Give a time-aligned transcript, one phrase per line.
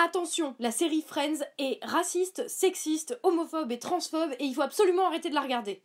[0.00, 5.28] Attention, la série Friends est raciste, sexiste, homophobe et transphobe et il faut absolument arrêter
[5.28, 5.82] de la regarder.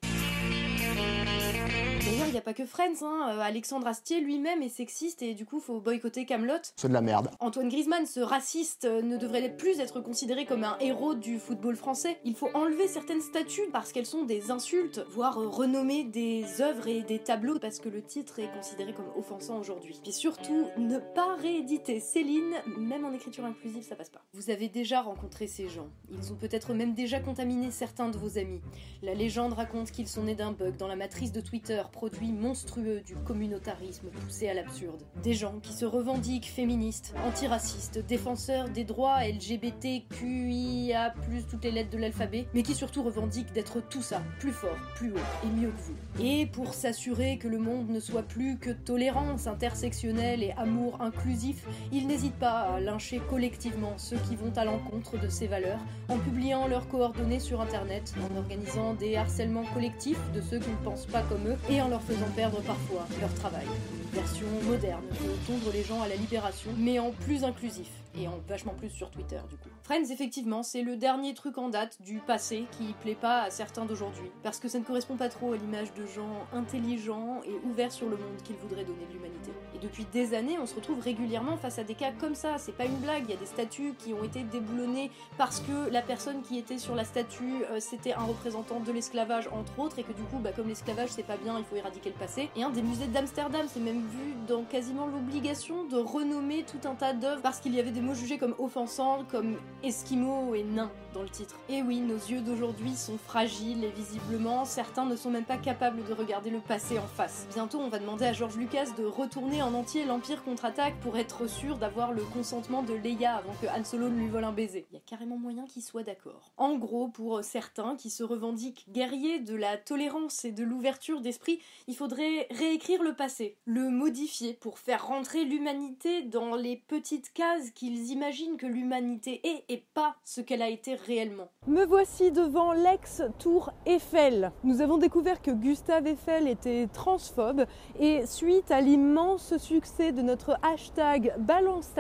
[2.34, 3.30] N'y a pas que Friends, hein.
[3.30, 6.56] Euh, Alexandre Astier lui-même est sexiste et du coup, faut boycotter Camelot.
[6.78, 7.30] C'est de la merde.
[7.40, 11.76] Antoine Griezmann, ce raciste, euh, ne devrait plus être considéré comme un héros du football
[11.76, 12.18] français.
[12.24, 17.04] Il faut enlever certaines statues parce qu'elles sont des insultes, voire renommer des œuvres et
[17.04, 20.02] des tableaux parce que le titre est considéré comme offensant aujourd'hui.
[20.04, 24.24] Et surtout, ne pas rééditer Céline, même en écriture inclusive, ça passe pas.
[24.34, 25.90] Vous avez déjà rencontré ces gens.
[26.10, 28.62] Ils ont peut-être même déjà contaminé certains de vos amis.
[29.04, 33.02] La légende raconte qu'ils sont nés d'un bug dans la matrice de Twitter, produit monstrueux
[33.06, 35.04] du communautarisme poussé à l'absurde.
[35.24, 41.14] Des gens qui se revendiquent féministes, antiracistes, défenseurs des droits LGBTQIA,
[41.50, 45.12] toutes les lettres de l'alphabet, mais qui surtout revendiquent d'être tout ça, plus fort, plus
[45.12, 46.24] haut et mieux que vous.
[46.24, 51.66] Et pour s'assurer que le monde ne soit plus que tolérance intersectionnelle et amour inclusif,
[51.92, 55.80] ils n'hésitent pas à lyncher collectivement ceux qui vont à l'encontre de ces valeurs,
[56.10, 60.76] en publiant leurs coordonnées sur internet, en organisant des harcèlements collectifs de ceux qui ne
[60.84, 63.66] pensent pas comme eux, et en leur faisant perdre parfois leur travail.
[64.14, 68.40] Version moderne de tondre les gens à la libération, mais en plus inclusif et en
[68.48, 69.70] vachement plus sur Twitter du coup.
[69.84, 73.86] Friends, effectivement, c'est le dernier truc en date du passé qui plaît pas à certains
[73.86, 77.92] d'aujourd'hui, parce que ça ne correspond pas trop à l'image de gens intelligents et ouverts
[77.92, 79.52] sur le monde qu'ils voudraient donner de l'humanité.
[79.76, 82.72] Et depuis des années, on se retrouve régulièrement face à des cas comme ça, c'est
[82.72, 86.02] pas une blague, il y a des statues qui ont été déboulonnées parce que la
[86.02, 90.04] personne qui était sur la statue, euh, c'était un représentant de l'esclavage entre autres, et
[90.04, 92.50] que du coup, bah, comme l'esclavage c'est pas bien, il faut éradiquer le passé.
[92.56, 96.96] Et un des musées d'Amsterdam s'est même vu dans quasiment l'obligation de renommer tout un
[96.96, 100.92] tas d'œuvres parce qu'il y avait des mots jugés comme offensants, comme esquimaux et nains
[101.14, 101.60] dans le titre.
[101.70, 106.04] Et oui, nos yeux d'aujourd'hui sont fragiles et visiblement, certains ne sont même pas capables
[106.06, 107.48] de regarder le passé en face.
[107.54, 111.48] Bientôt, on va demander à George Lucas de retourner en entier l'Empire contre-attaque pour être
[111.48, 114.86] sûr d'avoir le consentement de Leia avant que Han Solo ne lui vole un baiser.
[114.92, 116.52] Il y a carrément moyen qu'il soit d'accord.
[116.58, 121.60] En gros, pour certains qui se revendiquent guerriers de la tolérance et de l'ouverture d'esprit,
[121.88, 127.72] il faudrait réécrire le passé, le modifier pour faire rentrer l'humanité dans les petites cases
[127.94, 131.50] qu'ils imaginent que l'humanité est et pas ce qu'elle a été réellement.
[131.68, 134.52] Me voici devant l'ex-tour Eiffel.
[134.64, 137.66] Nous avons découvert que Gustave Eiffel était transphobe
[138.00, 141.92] et suite à l'immense succès de notre hashtag Balance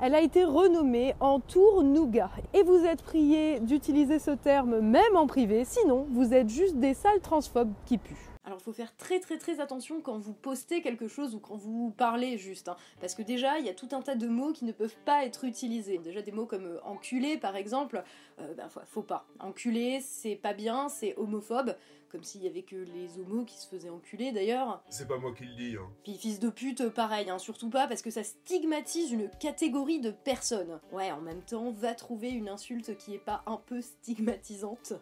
[0.00, 2.30] elle a été renommée en Tour Nougat.
[2.52, 6.94] Et vous êtes prié d'utiliser ce terme même en privé, sinon vous êtes juste des
[6.94, 8.33] sales transphobes qui puent.
[8.44, 11.56] Alors il faut faire très très très attention quand vous postez quelque chose ou quand
[11.56, 12.76] vous parlez juste, hein.
[13.00, 15.24] parce que déjà il y a tout un tas de mots qui ne peuvent pas
[15.24, 15.98] être utilisés.
[15.98, 18.04] Déjà des mots comme euh, enculé par exemple,
[18.40, 19.26] euh, ben, faut, pas.
[19.38, 21.74] Enculé c'est pas bien, c'est homophobe,
[22.10, 24.82] comme s'il y avait que les homos qui se faisaient enculer d'ailleurs.
[24.90, 25.76] C'est pas moi qui le dis.
[25.76, 25.88] Hein.
[26.02, 30.10] Puis fils de pute, pareil, hein, surtout pas parce que ça stigmatise une catégorie de
[30.10, 30.80] personnes.
[30.92, 34.92] Ouais, en même temps, va trouver une insulte qui est pas un peu stigmatisante.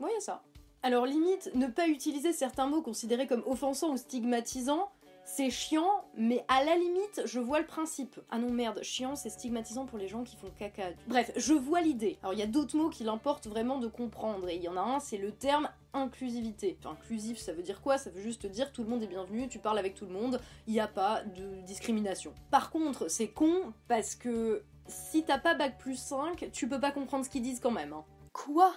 [0.00, 0.42] Ouais, y a ça.
[0.82, 4.90] Alors limite, ne pas utiliser certains mots considérés comme offensants ou stigmatisants,
[5.24, 8.18] c'est chiant, mais à la limite, je vois le principe.
[8.30, 10.90] Ah non, merde, chiant, c'est stigmatisant pour les gens qui font caca.
[11.06, 12.18] Bref, je vois l'idée.
[12.22, 14.76] Alors, il y a d'autres mots qu'il importe vraiment de comprendre, et il y en
[14.76, 16.76] a un, c'est le terme inclusivité.
[16.84, 17.98] Inclusif, ça veut dire quoi?
[17.98, 20.40] Ça veut juste dire tout le monde est bienvenu, tu parles avec tout le monde,
[20.66, 22.34] il n'y a pas de discrimination.
[22.50, 26.90] Par contre, c'est con, parce que si t'as pas bac plus 5, tu peux pas
[26.90, 27.92] comprendre ce qu'ils disent quand même.
[27.92, 28.04] Hein.
[28.32, 28.74] Quoi?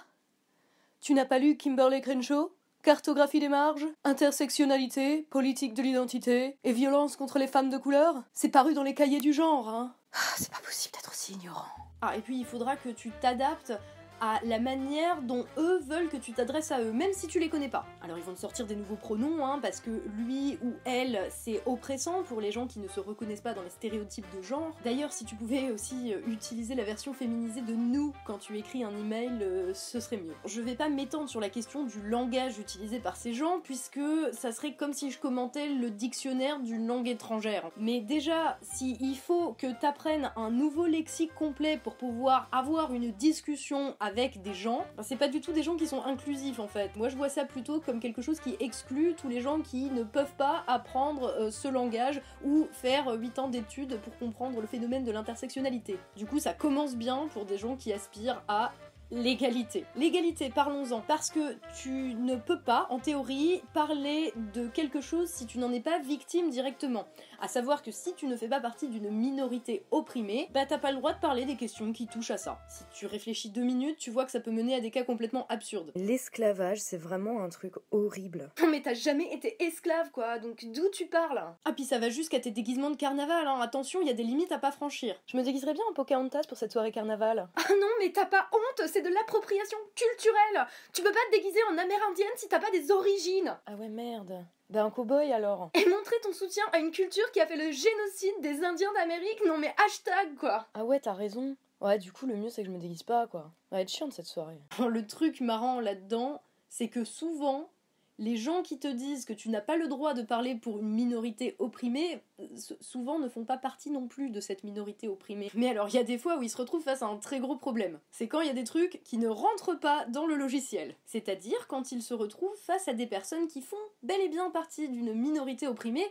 [1.06, 2.52] Tu n'as pas lu Kimberley Crenshaw?
[2.82, 8.24] Cartographie des marges, intersectionnalité, politique de l'identité et violence contre les femmes de couleur?
[8.32, 9.94] C'est paru dans les cahiers du genre, hein.
[10.12, 11.68] Ah, C'est pas possible d'être aussi ignorant.
[12.02, 13.72] Ah, et puis il faudra que tu t'adaptes
[14.20, 17.48] à la manière dont eux veulent que tu t'adresses à eux, même si tu les
[17.48, 17.86] connais pas.
[18.02, 21.62] Alors ils vont te sortir des nouveaux pronoms, hein, parce que lui ou elle, c'est
[21.66, 24.74] oppressant pour les gens qui ne se reconnaissent pas dans les stéréotypes de genre.
[24.84, 28.84] D'ailleurs, si tu pouvais aussi euh, utiliser la version féminisée de nous quand tu écris
[28.84, 30.34] un email, euh, ce serait mieux.
[30.44, 34.00] Je vais pas m'étendre sur la question du langage utilisé par ces gens, puisque
[34.32, 37.70] ça serait comme si je commentais le dictionnaire d'une langue étrangère.
[37.76, 43.96] Mais déjà, s'il faut que t'apprennes un nouveau lexique complet pour pouvoir avoir une discussion
[44.06, 46.94] avec des gens, c'est pas du tout des gens qui sont inclusifs en fait.
[46.96, 50.04] Moi je vois ça plutôt comme quelque chose qui exclut tous les gens qui ne
[50.04, 55.04] peuvent pas apprendre euh, ce langage ou faire 8 ans d'études pour comprendre le phénomène
[55.04, 55.98] de l'intersectionnalité.
[56.16, 58.72] Du coup ça commence bien pour des gens qui aspirent à
[59.10, 59.84] L'égalité.
[59.94, 61.00] L'égalité, parlons-en.
[61.00, 65.72] Parce que tu ne peux pas, en théorie, parler de quelque chose si tu n'en
[65.72, 67.06] es pas victime directement.
[67.40, 70.90] À savoir que si tu ne fais pas partie d'une minorité opprimée, bah t'as pas
[70.90, 72.58] le droit de parler des questions qui touchent à ça.
[72.68, 75.46] Si tu réfléchis deux minutes, tu vois que ça peut mener à des cas complètement
[75.48, 75.92] absurdes.
[75.94, 78.50] L'esclavage, c'est vraiment un truc horrible.
[78.62, 81.44] Non mais t'as jamais été esclave quoi, donc d'où tu parles?
[81.64, 83.60] Ah puis ça va jusqu'à tes déguisements de carnaval, hein.
[83.60, 85.14] attention, il y a des limites à pas franchir.
[85.26, 87.48] Je me déguiserais bien en Pocahontas pour cette soirée carnaval.
[87.56, 91.62] Ah non mais t'as pas honte, c'est de l'appropriation culturelle Tu peux pas te déguiser
[91.70, 94.42] en amérindienne si t'as pas des origines Ah ouais merde.
[94.70, 95.70] Bah un cow-boy alors.
[95.74, 99.42] Et montrer ton soutien à une culture qui a fait le génocide des Indiens d'Amérique,
[99.46, 101.56] non mais hashtag quoi Ah ouais t'as raison.
[101.82, 103.52] Ouais du coup le mieux c'est que je me déguise pas quoi.
[103.70, 104.60] Va être chiante cette soirée.
[104.78, 106.40] Le truc marrant là-dedans,
[106.70, 107.70] c'est que souvent,
[108.18, 110.88] les gens qui te disent que tu n'as pas le droit de parler pour une
[110.88, 112.46] minorité opprimée, euh,
[112.80, 115.50] souvent ne font pas partie non plus de cette minorité opprimée.
[115.54, 117.40] Mais alors, il y a des fois où ils se retrouvent face à un très
[117.40, 117.98] gros problème.
[118.10, 120.94] C'est quand il y a des trucs qui ne rentrent pas dans le logiciel.
[121.04, 124.88] C'est-à-dire quand ils se retrouvent face à des personnes qui font bel et bien partie
[124.88, 126.06] d'une minorité opprimée,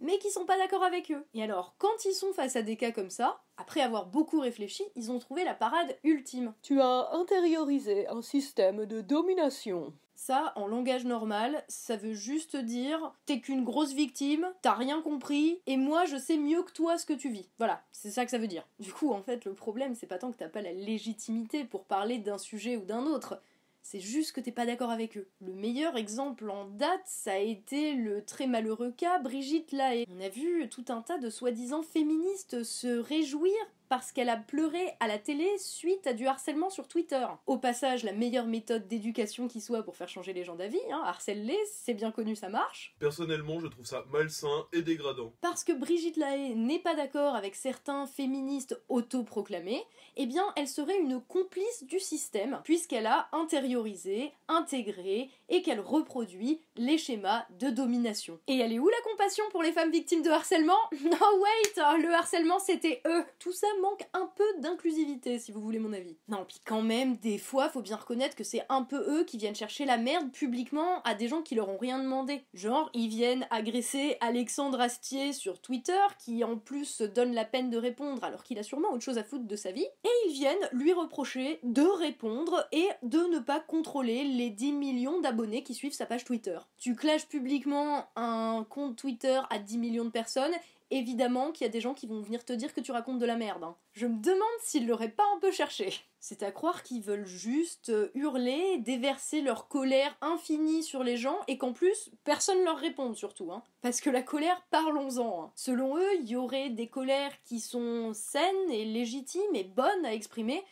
[0.00, 1.24] mais qui sont pas d'accord avec eux.
[1.34, 4.84] Et alors, quand ils sont face à des cas comme ça, après avoir beaucoup réfléchi,
[4.96, 6.54] ils ont trouvé la parade ultime.
[6.62, 9.92] Tu as intériorisé un système de domination.
[10.22, 15.62] Ça, en langage normal, ça veut juste dire t'es qu'une grosse victime, t'as rien compris,
[15.66, 17.48] et moi je sais mieux que toi ce que tu vis.
[17.56, 18.68] Voilà, c'est ça que ça veut dire.
[18.80, 21.84] Du coup, en fait, le problème, c'est pas tant que t'as pas la légitimité pour
[21.84, 23.40] parler d'un sujet ou d'un autre,
[23.82, 25.28] c'est juste que t'es pas d'accord avec eux.
[25.40, 30.06] Le meilleur exemple en date, ça a été le très malheureux cas Brigitte Lahaye.
[30.08, 33.54] On a vu tout un tas de soi-disant féministes se réjouir
[33.90, 37.26] parce qu'elle a pleuré à la télé suite à du harcèlement sur Twitter.
[37.48, 41.02] Au passage, la meilleure méthode d'éducation qui soit pour faire changer les gens d'avis, hein,
[41.04, 42.94] harcèle-les, c'est bien connu, ça marche.
[43.00, 45.32] Personnellement, je trouve ça malsain et dégradant.
[45.40, 49.82] Parce que Brigitte Lahaye n'est pas d'accord avec certains féministes autoproclamés,
[50.16, 56.60] eh bien, elle serait une complice du système, puisqu'elle a intériorisé, intégré et qu'elle reproduit
[56.76, 58.38] les schémas de domination.
[58.46, 60.78] Et elle est où la compassion pour les femmes victimes de harcèlement?
[61.10, 63.24] No wait, le harcèlement c'était eux.
[63.40, 66.16] Tout ça manque un peu d'inclusivité, si vous voulez mon avis.
[66.28, 69.38] Non, puis quand même, des fois, faut bien reconnaître que c'est un peu eux qui
[69.38, 72.44] viennent chercher la merde publiquement à des gens qui leur ont rien demandé.
[72.54, 77.70] Genre, ils viennent agresser Alexandre Astier sur Twitter, qui en plus se donne la peine
[77.70, 80.32] de répondre alors qu'il a sûrement autre chose à foutre de sa vie, et ils
[80.32, 85.74] viennent lui reprocher de répondre et de ne pas contrôler les 10 millions d'abonnés qui
[85.74, 86.58] suivent sa page Twitter.
[86.78, 90.54] Tu clashes publiquement un compte Twitter à 10 millions de personnes
[90.90, 93.26] évidemment qu'il y a des gens qui vont venir te dire que tu racontes de
[93.26, 93.62] la merde.
[93.64, 93.76] hein.
[93.92, 95.92] Je me demande s'ils l'auraient pas un peu cherché.
[96.18, 101.38] C'est à croire qu'ils veulent juste euh, hurler, déverser leur colère infinie sur les gens
[101.48, 103.52] et qu'en plus, personne leur réponde surtout.
[103.52, 103.62] Hein.
[103.80, 105.44] Parce que la colère, parlons-en.
[105.44, 105.52] hein.
[105.54, 110.12] Selon eux, il y aurait des colères qui sont saines et légitimes et bonnes à
[110.12, 110.62] exprimer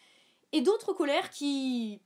[0.52, 2.00] et d'autres colères qui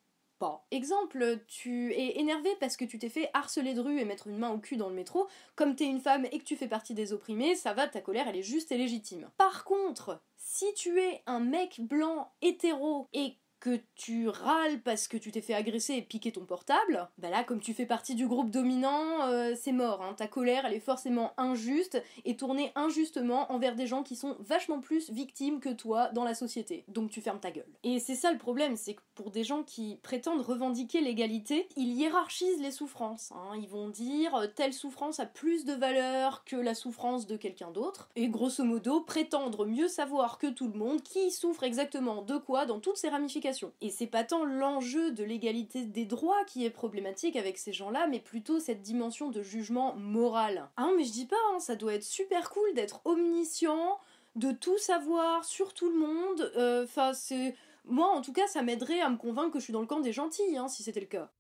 [0.70, 4.38] Exemple, tu es énervé parce que tu t'es fait harceler de rue et mettre une
[4.38, 5.28] main au cul dans le métro.
[5.56, 8.26] Comme t'es une femme et que tu fais partie des opprimés, ça va, ta colère
[8.28, 9.30] elle est juste et légitime.
[9.36, 15.16] Par contre, si tu es un mec blanc hétéro et que tu râles parce que
[15.16, 18.26] tu t'es fait agresser et piquer ton portable, bah là, comme tu fais partie du
[18.26, 20.02] groupe dominant, euh, c'est mort.
[20.02, 20.14] hein.
[20.14, 24.80] Ta colère, elle est forcément injuste et tournée injustement envers des gens qui sont vachement
[24.80, 26.84] plus victimes que toi dans la société.
[26.88, 27.72] Donc tu fermes ta gueule.
[27.84, 31.92] Et c'est ça le problème, c'est que pour des gens qui prétendent revendiquer l'égalité, ils
[31.92, 33.30] hiérarchisent les souffrances.
[33.30, 33.56] hein.
[33.56, 37.70] Ils vont dire euh, telle souffrance a plus de valeur que la souffrance de quelqu'un
[37.70, 42.38] d'autre, et grosso modo prétendre mieux savoir que tout le monde qui souffre exactement de
[42.38, 43.51] quoi dans toutes ses ramifications.
[43.80, 48.06] Et c'est pas tant l'enjeu de l'égalité des droits qui est problématique avec ces gens-là,
[48.06, 50.68] mais plutôt cette dimension de jugement moral.
[50.76, 53.98] Ah non, mais je dis pas, hein, ça doit être super cool d'être omniscient,
[54.36, 56.52] de tout savoir sur tout le monde.
[56.56, 57.54] euh, Enfin, c'est.
[57.84, 60.00] Moi, en tout cas, ça m'aiderait à me convaincre que je suis dans le camp
[60.00, 61.30] des gentils, hein, si c'était le cas.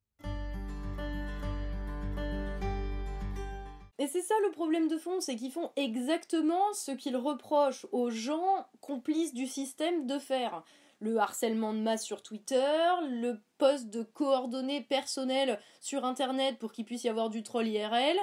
[3.98, 8.10] Et c'est ça le problème de fond, c'est qu'ils font exactement ce qu'ils reprochent aux
[8.10, 10.64] gens complices du système de faire.
[11.02, 12.78] Le harcèlement de masse sur Twitter,
[13.10, 18.16] le poste de coordonnées personnelles sur internet pour qu'il puisse y avoir du troll IRL,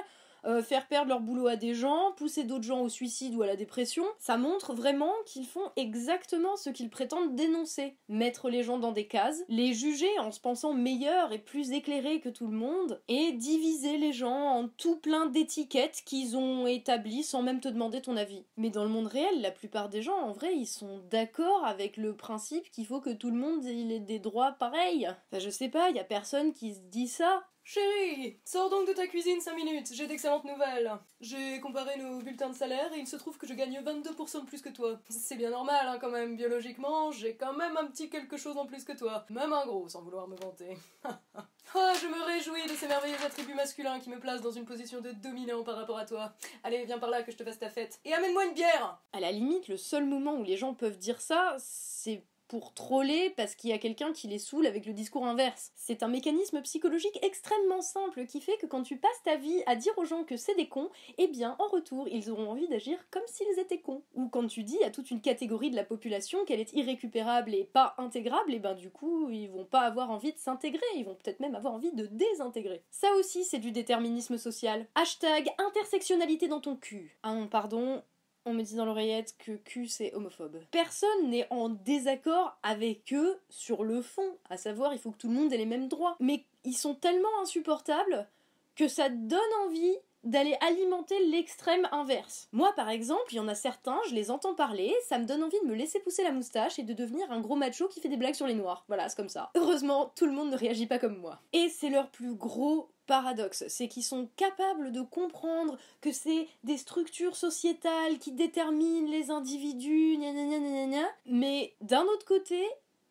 [0.44, 3.46] euh, faire perdre leur boulot à des gens, pousser d'autres gens au suicide ou à
[3.46, 7.96] la dépression, ça montre vraiment qu'ils font exactement ce qu'ils prétendent dénoncer.
[8.08, 12.20] Mettre les gens dans des cases, les juger en se pensant meilleurs et plus éclairés
[12.20, 17.22] que tout le monde, et diviser les gens en tout plein d'étiquettes qu'ils ont établies
[17.22, 18.44] sans même te demander ton avis.
[18.56, 21.96] Mais dans le monde réel, la plupart des gens, en vrai, ils sont d'accord avec
[21.96, 25.08] le principe qu'il faut que tout le monde il ait des droits pareils.
[25.08, 27.44] Enfin, je sais pas, y a personne qui se dit ça.
[27.72, 30.90] Chérie, sors donc de ta cuisine 5 minutes, j'ai d'excellentes nouvelles.
[31.20, 34.46] J'ai comparé nos bulletins de salaire et il se trouve que je gagne 22% de
[34.46, 34.98] plus que toi.
[35.08, 38.66] C'est bien normal, hein, quand même, biologiquement, j'ai quand même un petit quelque chose en
[38.66, 39.24] plus que toi.
[39.30, 40.76] Même un gros, sans vouloir me vanter.
[41.04, 45.00] oh, je me réjouis de ces merveilleux attributs masculins qui me placent dans une position
[45.00, 46.34] de dominant par rapport à toi.
[46.64, 48.00] Allez, viens par là que je te fasse ta fête.
[48.04, 51.20] Et amène-moi une bière À la limite, le seul moment où les gens peuvent dire
[51.20, 55.24] ça, c'est pour troller parce qu'il y a quelqu'un qui les saoule avec le discours
[55.24, 55.70] inverse.
[55.76, 59.76] C'est un mécanisme psychologique extrêmement simple qui fait que quand tu passes ta vie à
[59.76, 62.98] dire aux gens que c'est des cons, eh bien en retour ils auront envie d'agir
[63.12, 64.02] comme s'ils étaient cons.
[64.16, 67.62] Ou quand tu dis à toute une catégorie de la population qu'elle est irrécupérable et
[67.62, 71.04] pas intégrable, et eh ben du coup ils vont pas avoir envie de s'intégrer, ils
[71.04, 72.82] vont peut-être même avoir envie de désintégrer.
[72.90, 74.88] Ça aussi c'est du déterminisme social.
[74.96, 77.16] Hashtag intersectionnalité dans ton cul.
[77.22, 78.02] Ah non pardon,
[78.50, 80.58] on me dit dans l'oreillette que Q c'est homophobe.
[80.70, 85.28] Personne n'est en désaccord avec eux sur le fond, à savoir il faut que tout
[85.28, 86.16] le monde ait les mêmes droits.
[86.20, 88.28] Mais ils sont tellement insupportables
[88.74, 92.48] que ça donne envie d'aller alimenter l'extrême inverse.
[92.52, 95.42] Moi par exemple, il y en a certains, je les entends parler, ça me donne
[95.42, 98.08] envie de me laisser pousser la moustache et de devenir un gros macho qui fait
[98.08, 98.84] des blagues sur les noirs.
[98.88, 99.50] Voilà, c'est comme ça.
[99.54, 101.40] Heureusement, tout le monde ne réagit pas comme moi.
[101.52, 106.76] Et c'est leur plus gros paradoxe, c'est qu'ils sont capables de comprendre que c'est des
[106.76, 112.64] structures sociétales qui déterminent les individus, gna gna gna gna mais d'un autre côté,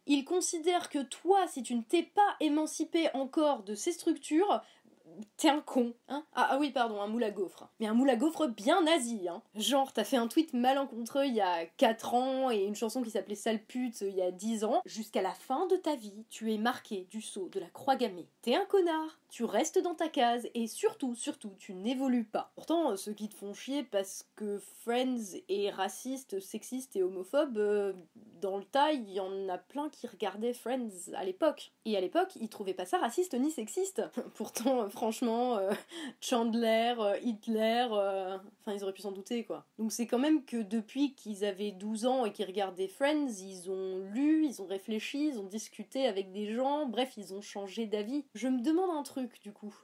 [0.05, 4.61] ils considèrent que toi, si tu ne t'es pas émancipé encore de ces structures,
[5.37, 7.69] t'es un con, hein ah, ah, oui, pardon, un moule à gaufre.
[7.79, 9.41] Mais un moule à gaufre bien nazi, hein.
[9.55, 13.11] Genre, t'as fait un tweet malencontreux il y a 4 ans et une chanson qui
[13.11, 14.81] s'appelait Sale pute il y a 10 ans.
[14.85, 18.27] Jusqu'à la fin de ta vie, tu es marqué du sceau de la croix gammée.
[18.41, 22.51] T'es un connard, tu restes dans ta case et surtout, surtout, tu n'évolues pas.
[22.55, 27.93] Pourtant, ceux qui te font chier parce que Friends est raciste, sexiste et homophobe, euh,
[28.41, 31.71] dans le tas, il y en a plein qui regardaient Friends à l'époque.
[31.85, 34.01] Et à l'époque, ils trouvaient pas ça raciste ni sexiste.
[34.35, 35.71] Pourtant, franchement, euh,
[36.21, 39.65] Chandler, euh, Hitler, enfin, ils auraient pu s'en douter, quoi.
[39.79, 43.71] Donc c'est quand même que depuis qu'ils avaient 12 ans et qu'ils regardaient Friends, ils
[43.71, 47.87] ont lu, ils ont réfléchi, ils ont discuté avec des gens, bref, ils ont changé
[47.87, 48.23] d'avis.
[48.35, 49.75] Je me demande un truc, du coup.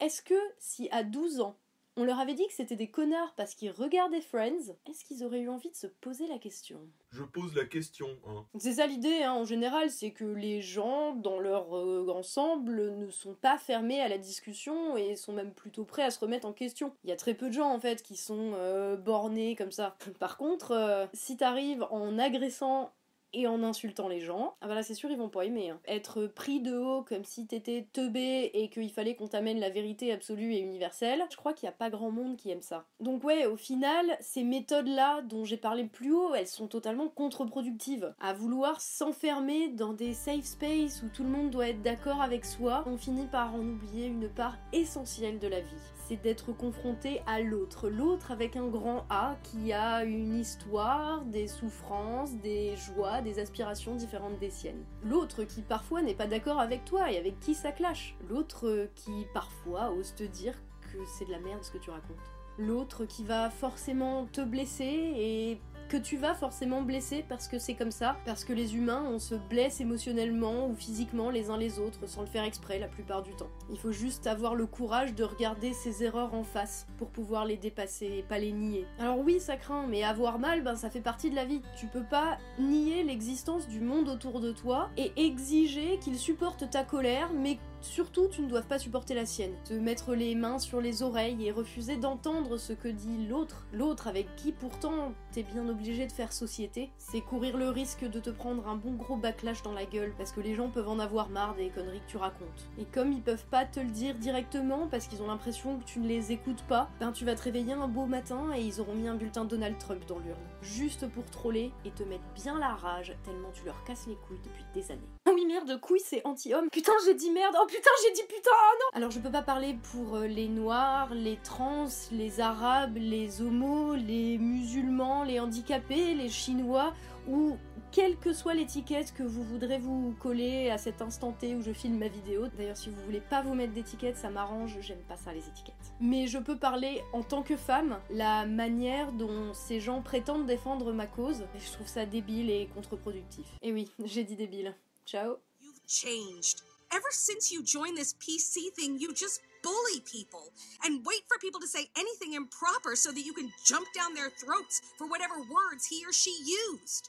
[0.00, 1.58] Est-ce que si à 12 ans,
[1.96, 5.40] on leur avait dit que c'était des connards parce qu'ils regardaient Friends, est-ce qu'ils auraient
[5.40, 6.80] eu envie de se poser la question?
[7.10, 8.46] Je pose la question, hein.
[8.58, 13.10] C'est ça l'idée, hein, en général, c'est que les gens, dans leur euh, ensemble, ne
[13.10, 16.52] sont pas fermés à la discussion et sont même plutôt prêts à se remettre en
[16.52, 16.92] question.
[17.04, 19.96] Il y a très peu de gens, en fait, qui sont euh, bornés comme ça.
[20.18, 22.92] Par contre, euh, si t'arrives en agressant
[23.34, 25.70] et en insultant les gens, ah bah là c'est sûr ils vont pas aimer.
[25.70, 25.80] Hein.
[25.86, 30.12] Être pris de haut comme si t'étais teubé et qu'il fallait qu'on t'amène la vérité
[30.12, 32.84] absolue et universelle, je crois qu'il y a pas grand monde qui aime ça.
[33.00, 38.14] Donc ouais, au final, ces méthodes-là dont j'ai parlé plus haut, elles sont totalement contre-productives.
[38.20, 42.44] À vouloir s'enfermer dans des safe space où tout le monde doit être d'accord avec
[42.44, 47.40] soi, on finit par en oublier une part essentielle de la vie d'être confronté à
[47.40, 47.88] l'autre.
[47.88, 53.94] L'autre avec un grand A qui a une histoire, des souffrances, des joies, des aspirations
[53.94, 54.84] différentes des siennes.
[55.04, 58.16] L'autre qui parfois n'est pas d'accord avec toi et avec qui ça clash.
[58.28, 62.16] L'autre qui parfois ose te dire que c'est de la merde ce que tu racontes.
[62.58, 65.60] L'autre qui va forcément te blesser et
[65.92, 69.18] que tu vas forcément blesser parce que c'est comme ça, parce que les humains, on
[69.18, 73.22] se blesse émotionnellement ou physiquement les uns les autres sans le faire exprès la plupart
[73.22, 73.50] du temps.
[73.70, 77.58] Il faut juste avoir le courage de regarder ses erreurs en face pour pouvoir les
[77.58, 78.86] dépasser et pas les nier.
[78.98, 81.60] Alors oui, ça craint, mais avoir mal, ben ça fait partie de la vie.
[81.76, 86.84] Tu peux pas nier l'existence du monde autour de toi et exiger qu'il supporte ta
[86.84, 89.54] colère, mais Surtout, tu ne dois pas supporter la sienne.
[89.64, 94.06] Te mettre les mains sur les oreilles et refuser d'entendre ce que dit l'autre, l'autre
[94.06, 98.30] avec qui pourtant t'es bien obligé de faire société, c'est courir le risque de te
[98.30, 101.28] prendre un bon gros backlash dans la gueule parce que les gens peuvent en avoir
[101.28, 102.70] marre des conneries que tu racontes.
[102.78, 105.98] Et comme ils peuvent pas te le dire directement parce qu'ils ont l'impression que tu
[105.98, 108.94] ne les écoutes pas, ben tu vas te réveiller un beau matin et ils auront
[108.94, 110.40] mis un bulletin Donald Trump dans l'urne.
[110.62, 114.40] Juste pour troller et te mettre bien la rage tellement tu leur casses les couilles
[114.44, 115.21] depuis des années.
[115.34, 116.68] Oui merde, couille c'est anti-homme.
[116.70, 119.42] Putain j'ai dit merde, oh putain, j'ai dit putain, oh non Alors je peux pas
[119.42, 126.14] parler pour euh, les noirs, les trans, les arabes, les homos, les musulmans, les handicapés,
[126.14, 126.92] les chinois
[127.28, 127.56] ou
[127.92, 131.72] quelle que soit l'étiquette que vous voudrez vous coller à cet instant T où je
[131.72, 132.48] filme ma vidéo.
[132.56, 135.94] D'ailleurs, si vous voulez pas vous mettre d'étiquette, ça m'arrange, j'aime pas ça les étiquettes.
[136.00, 140.92] Mais je peux parler en tant que femme, la manière dont ces gens prétendent défendre
[140.92, 143.46] ma cause, je trouve ça débile et contre-productif.
[143.62, 144.74] Et oui, j'ai dit débile.
[145.06, 145.38] Ciao.
[145.86, 146.62] changed.
[146.92, 150.52] ever since you joined this PC thing, you just bully people
[150.84, 154.30] and wait for people to say anything improper so that you can jump down their
[154.30, 157.08] throats for whatever words he or she used.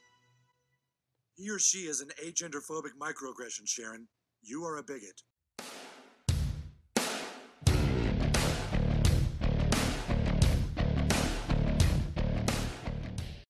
[1.36, 4.08] He or she is an agenderphobic microaggression, Sharon.
[4.42, 5.24] You are a bigot.